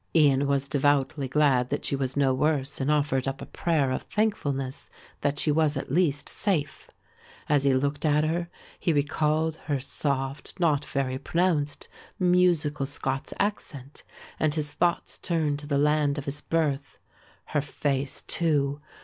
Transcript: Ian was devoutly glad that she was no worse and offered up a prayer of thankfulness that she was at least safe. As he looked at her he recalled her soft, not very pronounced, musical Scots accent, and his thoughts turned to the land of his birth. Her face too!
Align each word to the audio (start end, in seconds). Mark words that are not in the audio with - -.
Ian 0.15 0.47
was 0.47 0.67
devoutly 0.67 1.27
glad 1.27 1.69
that 1.69 1.85
she 1.85 1.95
was 1.95 2.17
no 2.17 2.33
worse 2.33 2.81
and 2.81 2.89
offered 2.89 3.27
up 3.27 3.39
a 3.39 3.45
prayer 3.45 3.91
of 3.91 4.01
thankfulness 4.01 4.89
that 5.21 5.37
she 5.37 5.51
was 5.51 5.77
at 5.77 5.91
least 5.91 6.27
safe. 6.27 6.89
As 7.47 7.65
he 7.65 7.75
looked 7.75 8.03
at 8.03 8.23
her 8.23 8.49
he 8.79 8.93
recalled 8.93 9.57
her 9.57 9.79
soft, 9.79 10.59
not 10.59 10.85
very 10.85 11.19
pronounced, 11.19 11.87
musical 12.17 12.87
Scots 12.87 13.31
accent, 13.37 14.03
and 14.39 14.55
his 14.55 14.73
thoughts 14.73 15.19
turned 15.19 15.59
to 15.59 15.67
the 15.67 15.77
land 15.77 16.17
of 16.17 16.25
his 16.25 16.41
birth. 16.41 16.97
Her 17.45 17.61
face 17.61 18.23
too! 18.23 18.81